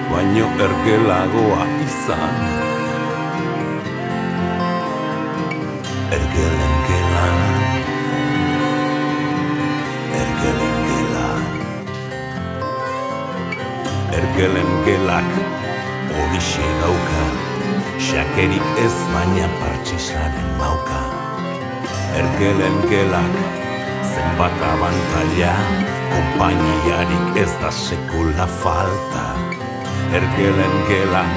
baino 0.09 0.45
ergelagoa 0.65 1.65
izan. 1.85 2.37
Ergelen 6.15 6.73
gelan 6.87 7.37
Ergelen 10.21 10.79
gelan 10.89 11.45
Ergelen 14.19 14.71
gelak 14.87 15.29
horixe 16.17 16.69
dauka 16.81 17.25
Xakerik 18.07 18.71
ez 18.85 18.95
baina 19.13 19.51
partxisaren 19.59 20.49
mauka. 20.63 21.03
Ergelen 22.23 22.81
gelak 22.89 23.37
zenbat 24.15 24.65
abantaila 24.73 25.53
Kompainiarik 26.15 27.37
ez 27.43 27.51
da 27.59 27.69
sekula 27.71 28.47
falta. 28.47 29.25
Ergelen 30.15 30.75
gelan 30.87 31.33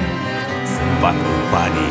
zenbat 0.63 1.17
kompani 1.25 1.89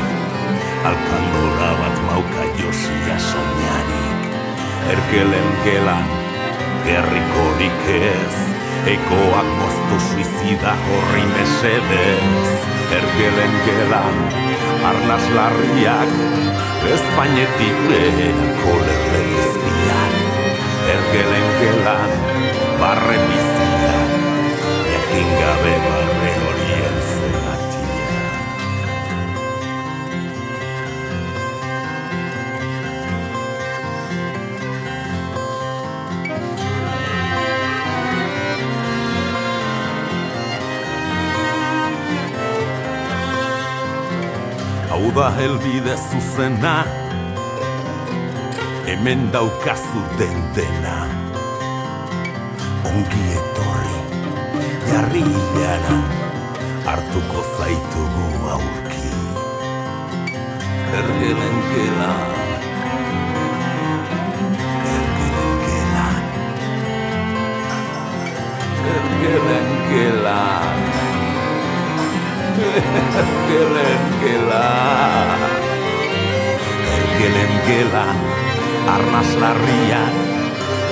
Alkandora 0.89 1.71
bat 1.81 1.99
mauka 2.07 2.45
josia 2.57 3.19
soñari 3.19 4.05
Ergelen 4.95 5.51
gelan 5.67 6.09
gerrikorik 6.87 7.79
ez 7.99 8.37
Ekoak 8.95 9.49
moztu 9.59 9.99
suizida 10.09 10.73
horri 10.87 11.25
mesedez. 11.35 12.49
Ergelen 13.01 13.55
gelan 13.67 14.17
arnaz 14.93 15.25
larriak 15.37 16.13
Espainetik 16.95 17.85
lehenako 17.91 18.79
lerre 18.87 19.23
izpiak 19.43 20.08
Ergelen 20.89 21.49
gelan 21.61 22.13
barre 22.81 23.17
biziak 23.29 24.13
Jakin 24.89 25.29
gabe 25.41 25.75
barre 25.85 26.33
horien 26.45 26.97
zergatia 27.09 27.99
Hau 44.89 45.05
da 45.21 45.29
helbide 45.37 45.95
zuzena 46.09 46.77
Hemen 48.89 49.29
daukazu 49.33 50.03
den 50.19 50.39
dena 50.57 50.99
Ongi 52.89 53.25
etorri 53.37 53.99
jarri 54.89 55.25
gara 55.57 55.97
Hartuko 56.87 57.43
zaitugu 57.59 58.29
aurki. 58.55 59.11
Ergelen 61.01 61.59
gela 61.69 62.15
Ergelen 64.95 65.53
gela 65.69 66.09
Ergelen 68.95 69.71
gela 69.93 70.41
Ergelen 73.21 74.11
gela 74.25 74.67
Ergelen 76.97 77.55
gela 77.69 78.38
Arnaz 78.95 79.31
larriak 79.43 80.17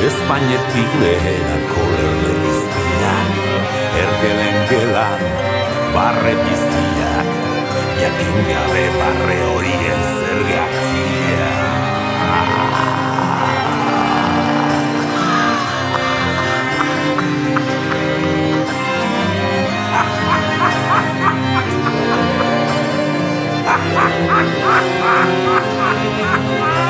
Espainetik 0.09 0.91
lehenako 1.03 1.83
lerle 1.93 2.33
biztiak 2.43 3.33
barre 5.97 6.35
biziak 6.43 7.29
Jakin 8.01 8.37
gabe 8.51 8.85
barre 8.99 9.39
horien 9.49 10.03
zergatia 10.21 11.49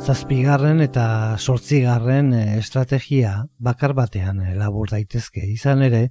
zazpigarren 0.06 0.78
eta 0.84 1.04
sortzigarren 1.34 2.28
eh, 2.36 2.58
estrategia 2.60 3.30
bakar 3.58 3.90
batean 3.98 4.38
eh, 4.44 4.52
labur 4.54 4.92
daitezke. 4.92 5.42
Izan 5.50 5.82
ere, 5.82 6.02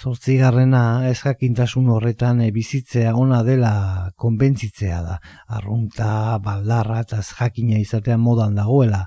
zortzigarrena 0.00 1.10
ez 1.10 1.18
jakintasun 1.20 1.90
horretan 1.92 2.40
eh, 2.40 2.48
bizitzea 2.56 3.12
ona 3.20 3.42
dela 3.44 3.74
konbentzitzea 4.16 5.02
da. 5.04 5.18
Arrunta, 5.58 6.38
baldarra 6.46 7.02
eta 7.04 7.20
ez 7.20 7.28
jakina 7.36 7.82
izatean 7.82 8.24
modan 8.24 8.56
dagoela. 8.56 9.02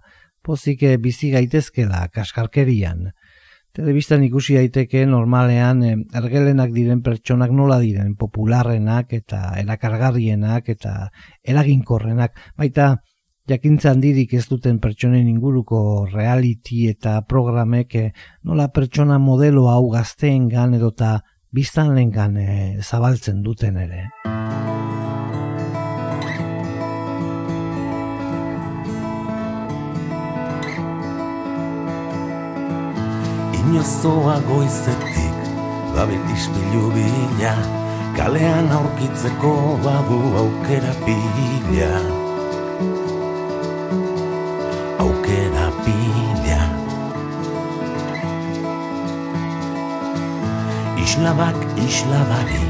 Pozik 0.46 0.86
bizi 1.02 1.32
gaitezkela 1.34 2.06
kaskarkerian. 2.14 3.08
Telebistan 3.74 4.22
ikusi 4.30 4.60
daiteke 4.62 5.08
normalean 5.10 5.82
ergelenak 6.14 6.78
diren 6.78 7.02
pertsonak 7.02 7.50
nola 7.50 7.82
diren 7.82 8.14
popularrenak 8.16 9.18
eta 9.18 9.44
erakargarrienak 9.66 10.70
eta 10.78 10.98
eraginkorrenak. 11.42 12.38
Baita, 12.58 12.98
jakintza 13.48 13.94
handirik 13.94 14.34
ez 14.36 14.46
duten 14.50 14.80
pertsonen 14.84 15.28
inguruko 15.32 15.80
reality 16.12 16.88
eta 16.92 17.22
programek 17.32 17.96
eh, 17.96 18.10
nola 18.44 18.68
pertsona 18.76 19.20
modelo 19.24 19.68
hau 19.72 19.88
gazteen 19.94 20.50
gan 20.52 20.76
edota 20.76 21.22
biztan 21.56 21.94
lehen 21.96 22.38
eh, 22.38 22.80
zabaltzen 22.84 23.42
duten 23.44 23.78
ere. 23.78 24.10
Inozoa 33.68 34.38
goizetik, 34.48 35.42
gabil 35.96 36.30
ispilu 36.36 36.92
bila, 36.96 37.56
kalean 38.16 38.72
aurkitzeko 38.76 39.58
badu 39.84 40.22
aukera 40.44 40.96
bila. 41.04 42.17
Aukera 45.00 45.68
bidea. 45.84 46.66
Islabak 51.04 51.58
islabari, 51.80 52.64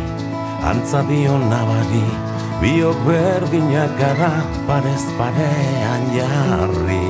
antza 0.64 1.02
dio 1.08 1.36
nabari 1.52 2.28
Biok 2.58 2.98
berdinak 3.06 3.94
gara 4.02 4.42
parez 4.66 5.06
parean 5.14 6.04
jarri. 6.10 7.06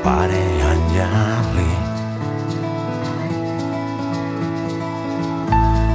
Parean 0.00 0.80
jarri. 0.96 1.72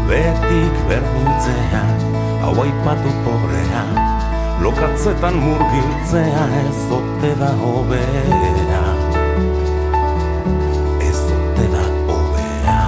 Betik 0.05 0.75
berdintzea, 0.85 1.83
hau 2.45 2.53
aipatu 2.61 3.09
pobrea 3.25 4.12
lokatzetan 4.61 5.35
murgiltzea 5.35 6.43
ez 6.59 6.91
ote 6.91 7.31
da 7.39 7.51
hobea. 7.61 8.83
Ez 11.01 11.21
ote 11.37 11.67
da 11.73 11.85
hobea. 12.07 12.81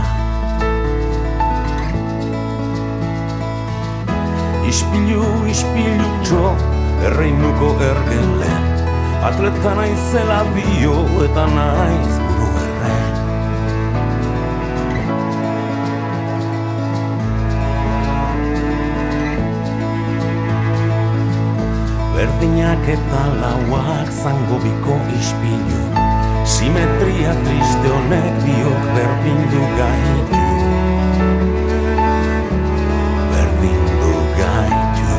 Ispilu, 4.70 5.24
ispilu 5.50 6.12
txo, 6.24 6.54
erreinuko 7.10 7.74
ergele. 7.90 8.54
Atleta 9.26 9.74
naizela 9.80 10.44
bio 10.54 11.02
eta 11.26 11.50
naiz 11.56 12.25
berdinak 22.26 22.82
eta 22.90 23.24
lauak 23.42 24.10
zango 24.10 24.58
biko 24.64 24.98
ispilu. 25.14 25.82
Simetria 26.46 27.34
triste 27.46 27.90
honek 27.94 28.34
biok 28.46 28.86
berdindu 28.96 29.62
gaitu. 29.78 30.42
Berdindu 33.30 34.16
gaitu. 34.40 35.18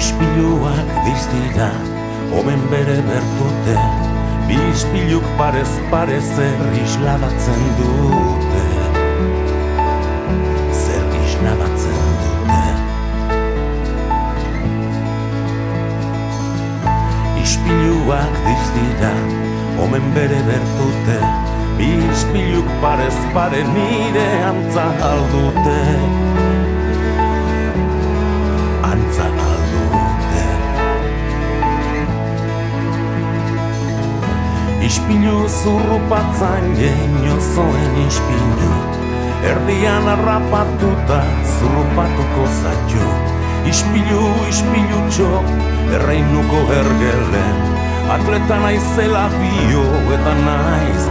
Ispiluak 0.00 0.88
diztira, 1.06 1.72
omen 2.40 2.60
bere 2.72 2.98
bertute. 3.08 3.78
Bi 4.48 4.60
ispiluk 4.74 5.24
parez 5.38 5.72
parez 5.90 6.26
zer 6.36 6.60
isladatzen 6.84 7.64
dute 7.80 8.69
ispiluak 17.70 18.34
diztira 18.46 19.14
Omen 19.78 20.14
bere 20.14 20.40
bertute 20.48 21.18
Bi 21.78 21.88
ispiluk 22.12 22.66
parez 22.82 23.16
pare 23.34 23.62
nire 23.64 24.26
antza 24.44 24.84
aldute. 25.10 25.80
Antza 28.84 29.26
aldute. 29.46 30.44
Ispilu 34.84 35.48
zurrupatzan 35.48 36.68
genio 36.76 37.40
zoen 37.54 37.98
ispilu 38.06 38.70
Erdian 39.50 40.08
arrapatuta 40.18 41.24
zurrupatuko 41.56 42.48
zatxo 42.60 43.39
Ispilu, 43.68 44.24
ispilu 44.48 45.00
txok 45.12 45.50
erreinuko 45.98 46.62
hergelen 46.70 47.58
Atleta 48.10 48.56
naizela 48.62 49.26
bio 49.34 49.84
eta 50.16 50.32
naiz 50.40 51.04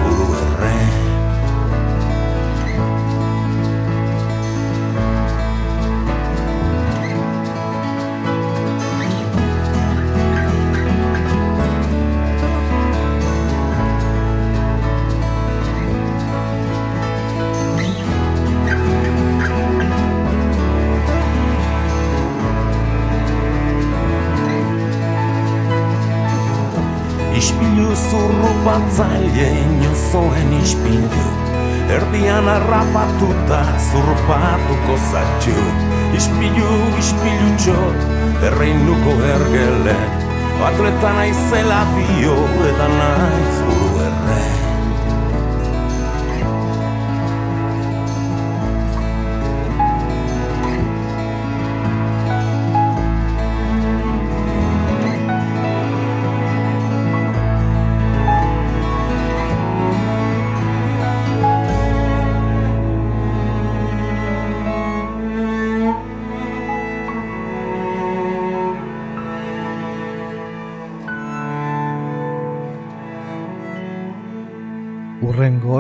inozoen 30.10 30.54
ispilu 30.64 31.26
Erdian 31.90 32.48
arrapatuta 32.50 33.60
zurpatuko 33.92 34.98
zatxu. 35.12 35.54
Ispilu, 36.18 36.70
ispilu 37.00 37.50
txot, 37.58 38.08
erreinuko 38.50 39.14
ergelen 39.34 40.18
Atletan 40.66 41.22
aizela 41.26 41.84
bio 41.94 42.40
eta 42.72 42.88
naiz 42.96 43.60
buru 43.68 44.02
erren 44.08 44.59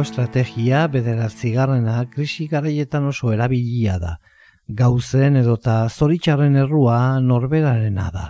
Estrategia 0.01 0.87
bederatzigarrena 0.87 1.99
krisi 2.11 2.47
garaietan 2.47 3.07
oso 3.09 3.33
erabilia 3.33 3.97
da. 3.99 4.17
Gauzen 4.81 5.35
edota 5.39 5.75
zoritxarren 5.89 6.55
errua 6.61 7.19
norberarena 7.19 8.09
da. 8.13 8.27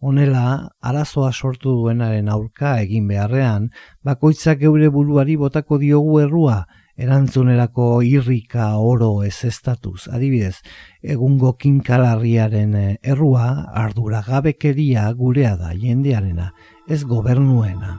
Honela, 0.00 0.70
arazoa 0.80 1.32
sortu 1.32 1.74
duenaren 1.80 2.28
aurka 2.30 2.76
egin 2.82 3.08
beharrean, 3.10 3.70
bakoitzak 4.04 4.60
geure 4.60 4.90
buruari 4.94 5.34
botako 5.36 5.78
diogu 5.82 6.20
errua, 6.22 6.58
erantzunerako 6.98 7.88
irrika 8.06 8.70
oro 8.78 9.24
ez 9.26 9.44
estatuz. 9.48 10.06
Adibidez, 10.10 10.56
egungo 11.02 11.54
kinkalarriaren 11.58 12.76
errua 13.02 13.48
ardura 13.86 14.22
gabekeria 14.26 15.10
gurea 15.18 15.56
da 15.56 15.74
jendearena, 15.74 16.52
ez 16.88 17.02
gobernuena. 17.04 17.98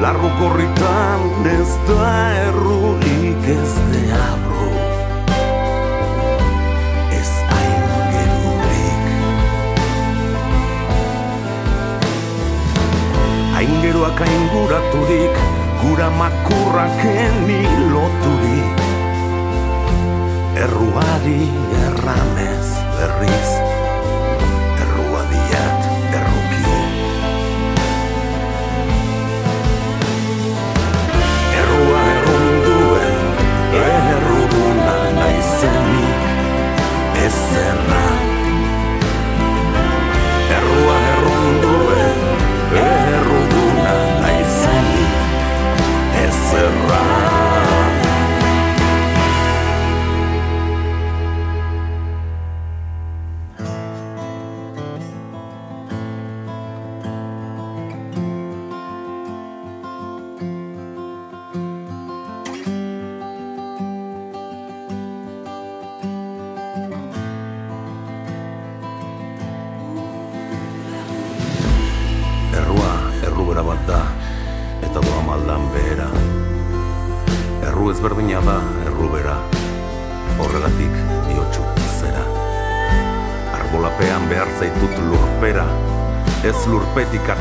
Larru 0.00 0.30
gorritan 0.40 1.44
ez 1.44 1.72
da 1.84 2.04
errurik 2.48 3.48
ez 3.52 3.72
de 3.92 4.00
abro. 4.16 4.68
Ez 7.18 7.32
hain 7.50 7.84
gerurik. 8.14 9.04
Hain 13.56 13.74
geruak 13.84 14.22
hain 14.24 14.46
guraturik 14.54 15.42
Gura 15.82 16.08
makurrak 16.16 17.04
eni 17.04 17.62
loturik 17.92 18.86
Erruari 20.64 21.42
erranez 21.84 22.68
berriz 22.96 23.69
erruduna 33.90 34.96
naizenik 35.18 36.22
ezerra 37.26 38.04
Errua 40.56 40.98
erruduen 41.14 42.20
erruduna 42.84 43.96
naizenik 44.22 45.16
ezerra. 46.26 47.19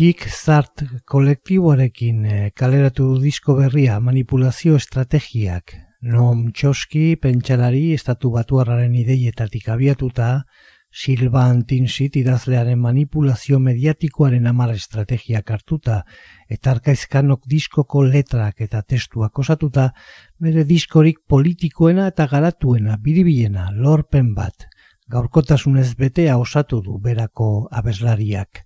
Petik 0.00 0.30
Zart 0.32 0.80
kolektiboarekin 1.12 2.20
e, 2.24 2.36
kaleratu 2.56 3.18
disko 3.20 3.52
berria 3.58 3.98
manipulazio 4.00 4.78
estrategiak. 4.78 5.74
Noam 6.14 6.46
Txoski 6.56 7.18
pentsalari 7.20 7.82
estatu 7.92 8.30
batuarraren 8.32 8.94
ideietatik 8.96 9.68
abiatuta, 9.74 10.28
Silvan 11.02 11.60
Tinsit 11.68 12.16
idazlearen 12.16 12.80
manipulazio 12.80 13.60
mediatikoaren 13.66 14.48
amara 14.48 14.78
estrategiak 14.80 15.52
hartuta, 15.58 15.98
eta 16.48 16.72
arkaizkanok 16.78 17.44
diskoko 17.56 18.06
letrak 18.06 18.64
eta 18.68 18.80
testuak 18.94 19.44
osatuta, 19.44 19.90
bere 20.40 20.64
diskorik 20.72 21.20
politikoena 21.28 22.08
eta 22.14 22.24
garatuena, 22.32 22.96
biribiena, 22.96 23.68
lorpen 23.76 24.32
bat, 24.40 24.64
gaurkotasunez 25.12 25.90
betea 26.00 26.40
osatu 26.40 26.80
du 26.88 26.96
berako 27.04 27.52
abeslariak. 27.82 28.64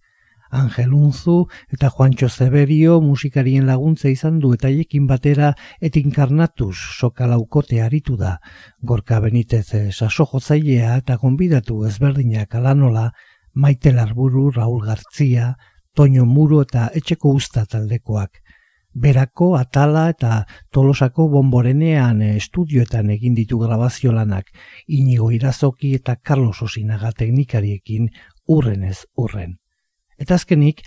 Angel 0.54 0.94
Unzu 0.94 1.48
eta 1.74 1.90
Juancho 1.90 2.28
Zeberio 2.28 3.00
musikarien 3.02 3.66
laguntza 3.66 4.08
izan 4.08 4.38
du 4.38 4.52
eta 4.54 4.70
hiekin 4.70 5.08
batera 5.10 5.52
etinkarnatuz 5.88 6.76
sokalaukote 6.98 7.82
aritu 7.82 8.16
da. 8.16 8.38
Gorka 8.80 9.20
Benitez 9.20 9.66
eh, 9.74 9.90
saso 9.92 10.26
jozailea 10.30 10.96
eta 11.02 11.18
konbidatu 11.18 11.84
ezberdinak 11.90 12.54
alanola 12.54 13.10
Maite 13.54 13.92
Larburu, 13.92 14.50
Raul 14.50 14.86
Gartzia, 14.86 15.56
Toño 15.94 16.24
Muro 16.26 16.62
eta 16.62 16.88
Etxeko 16.94 17.34
Usta 17.40 17.66
taldekoak. 17.66 18.40
Berako, 18.94 19.56
Atala 19.58 20.08
eta 20.10 20.44
Tolosako 20.70 21.28
bomborenean 21.28 22.22
eh, 22.22 22.36
estudioetan 22.36 23.10
egin 23.10 23.34
ditu 23.34 23.58
grabazio 23.58 24.12
lanak, 24.14 24.54
inigo 24.86 25.32
irazoki 25.34 25.94
eta 25.98 26.16
Carlos 26.16 26.62
Osinaga 26.62 27.12
teknikariekin 27.12 28.08
urrenez 28.46 29.04
urren. 29.16 29.58
Eta 30.24 30.38
azkenik, 30.40 30.80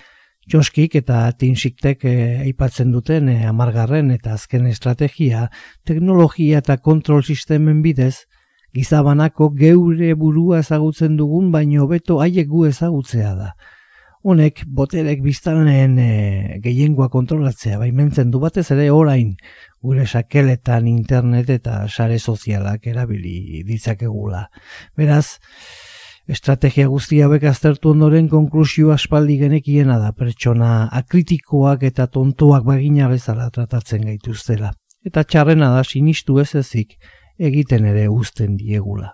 Joskik 0.50 0.96
eta 0.96 1.28
Tinsiktek 1.38 2.06
eh, 2.08 2.40
aipatzen 2.48 2.90
duten 2.96 3.28
eh, 3.30 3.44
amargarren 3.46 4.10
eta 4.16 4.34
azken 4.34 4.66
estrategia, 4.66 5.50
teknologia 5.86 6.64
eta 6.64 6.78
kontrol 6.82 7.22
sistemen 7.22 7.84
bidez, 7.84 8.26
gizabanako 8.74 9.52
geure 9.60 10.14
burua 10.18 10.62
ezagutzen 10.64 11.18
dugun, 11.20 11.52
baino 11.52 11.86
beto 11.92 12.22
haiek 12.24 12.48
gu 12.50 12.66
ezagutzea 12.72 13.34
da. 13.36 13.52
Honek, 14.28 14.64
boterek 14.76 15.22
biztanleen 15.24 15.94
e, 16.02 16.08
gehiengoa 16.64 17.08
kontrolatzea, 17.14 17.78
baimentzen 17.80 18.32
du 18.34 18.42
batez 18.44 18.66
ere 18.74 18.90
orain, 18.92 19.36
gure 19.84 20.08
sakeletan 20.08 20.90
internet 20.90 21.52
eta 21.54 21.84
sare 21.88 22.18
sozialak 22.20 22.90
erabili 22.92 23.62
ditzakegula. 23.68 24.48
Beraz, 24.98 25.38
Estrategia 26.28 26.90
guztia 26.92 27.24
hauek 27.30 27.46
aztertu 27.48 27.94
ondoren 27.94 28.26
konklusio 28.28 28.90
aspaldi 28.92 29.38
genekiena 29.40 29.96
da 30.02 30.10
pertsona 30.12 30.90
akritikoak 31.00 31.86
eta 31.88 32.10
tontoak 32.12 32.66
bagina 32.68 33.08
bezala 33.08 33.46
tratatzen 33.56 34.04
gaituztela. 34.10 34.74
Eta 35.08 35.24
txarrena 35.24 35.72
da 35.72 35.86
sinistu 35.88 36.42
ez 36.44 36.50
ezik 36.60 36.98
egiten 37.40 37.88
ere 37.88 38.10
uzten 38.12 38.60
diegula. 38.60 39.14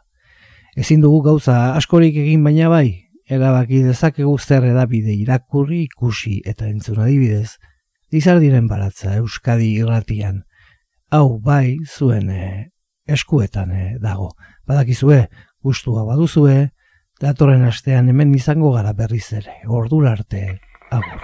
Ezin 0.74 1.06
dugu 1.06 1.22
gauza 1.30 1.76
askorik 1.78 2.18
egin 2.18 2.44
baina 2.50 2.74
bai, 2.74 3.06
erabaki 3.30 3.84
dezakegu 3.86 4.34
zer 4.40 4.66
edabide 4.74 5.14
irakurri 5.14 5.84
ikusi 5.86 6.40
eta 6.50 6.66
entzun 6.66 6.98
adibidez, 7.06 7.60
dizar 8.10 8.42
diren 8.42 8.66
baratza 8.68 9.20
Euskadi 9.22 9.76
irratian. 9.78 10.48
Hau 11.14 11.38
bai 11.38 11.78
zuen 11.86 12.30
eh, 12.34 12.70
eskuetan 13.06 13.72
eh, 13.72 13.90
dago. 14.02 14.32
Badakizue, 14.66 15.28
gustua 15.62 16.08
baduzue, 16.10 16.72
datorren 17.22 17.66
astean 17.66 18.10
hemen 18.10 18.34
izango 18.36 18.74
gara 18.74 18.94
berriz 18.94 19.28
ere, 19.34 19.60
ordura 19.68 20.14
arte, 20.18 20.60
agur. 20.90 21.22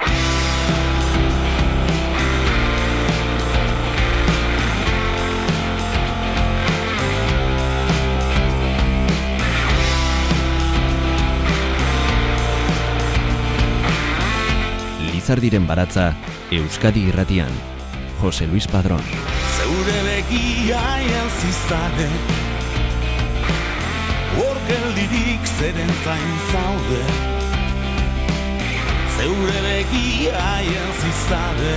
Lizardiren 15.14 15.68
baratza, 15.70 16.14
Euskadi 16.50 17.04
irratian, 17.10 17.52
Jose 18.22 18.48
Luis 18.48 18.68
Padrón. 18.68 19.04
Zeure 19.58 20.00
begia 20.08 20.80
zizare, 21.42 22.10
geldirik 24.70 25.46
zeren 25.58 25.94
zain 26.04 26.38
zaude. 26.52 27.02
Zeure 29.18 29.62
begia 29.62 30.58
zizade. 31.02 31.76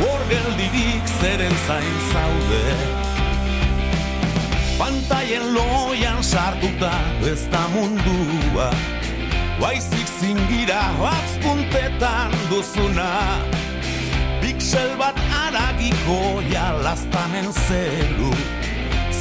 Hor 0.00 0.20
geldirik 0.28 1.06
zeren 1.20 1.56
zain 1.66 1.98
zaude. 2.12 2.64
Pantaien 4.78 5.52
loian 5.52 6.24
sartuta 6.24 6.92
ez 7.32 7.42
da 7.50 7.64
mundua. 7.74 8.70
Baizik 9.60 10.08
zingira 10.20 10.82
batzpuntetan 11.00 12.32
duzuna. 12.50 13.12
Pixel 14.40 14.96
bat 14.98 15.18
aragiko 15.44 16.42
jalaztanen 16.50 17.52
zelu 17.68 18.61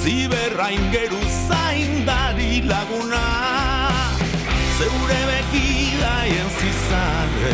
Ziberrain 0.02 0.92
geru 0.92 1.22
zaindari 1.48 2.64
laguna. 2.66 3.26
Zeure 4.78 5.20
bekidaien 5.30 6.50
zizare. 6.58 7.54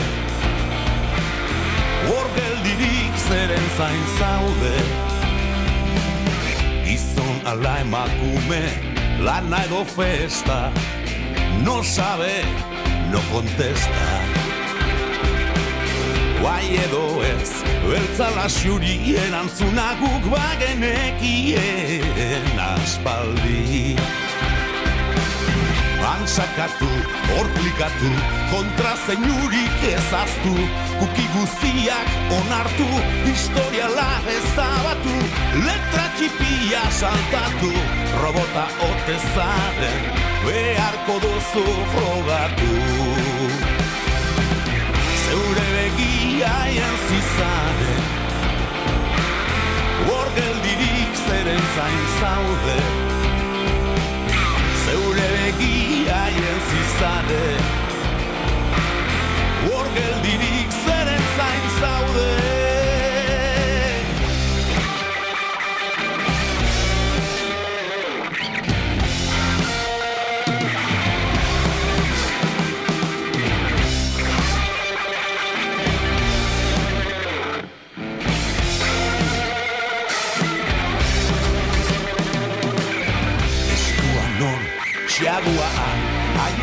Hor 2.07 2.27
geldirik 2.37 3.19
zeren 3.27 3.67
zain 3.77 4.05
zaude. 4.19 4.75
Gizon 6.85 7.37
ala 7.43 7.79
emakume 7.83 8.63
Lana 9.19 9.63
edo 9.65 9.83
festa. 9.83 10.71
No 11.65 11.83
sabe, 11.83 12.45
no 13.11 13.19
contesta 13.31 14.36
Guai 16.39 16.77
edo 16.85 17.23
ez 17.25 17.51
Beltzala 17.87 18.47
xurien 18.51 19.33
antzunaguk 19.33 20.23
bagenekien 20.29 21.57
aspaldi. 22.61 23.95
Antzakatu, 26.07 26.89
horklikatu, 27.33 28.11
kontra 28.51 28.93
zeinurik 29.05 29.81
ezaztu 29.89 30.55
Kuki 30.99 31.25
guztiak 31.33 32.09
onartu, 32.37 32.87
historiala 33.25 34.07
ezabatu 34.35 35.15
Letra 35.65 36.07
txipia 36.19 36.83
saltatu, 37.01 37.73
robota 38.21 38.65
otezaren 38.91 40.01
Beharko 40.45 41.15
duzu 41.25 41.67
frogatu 41.95 43.06
begiaien 46.37 46.97
zizaren 47.09 48.03
Hor 50.07 50.27
geldirik 50.35 51.15
zeren 51.27 51.63
zain 51.75 52.05
zaude. 52.21 52.77
Zeure 54.85 55.53
begiaien 55.57 56.59
zizaren 56.69 57.63
Hor 59.65 59.85
geldirik 59.95 60.71
zeren 60.85 61.23
zain 61.37 61.65
zaude 61.81 62.66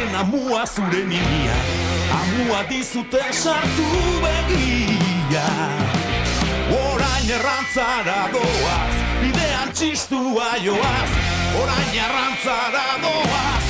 Haien 0.05 0.17
amua 0.17 0.67
zure 0.67 1.05
nimia 1.05 1.55
Amua 2.13 2.65
dizute 2.69 3.23
sartu 3.33 3.87
begia. 4.23 5.47
Orain 6.77 7.31
errantzara 7.31 8.29
doaz 8.33 8.95
Bidean 9.23 9.73
txistua 9.73 10.51
joaz. 10.65 11.11
Orain 11.63 11.97
errantzara 12.05 12.87
doaz 13.03 13.64